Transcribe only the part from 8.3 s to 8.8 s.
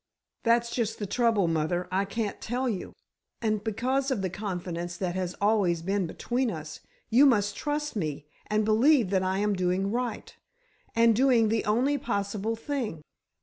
and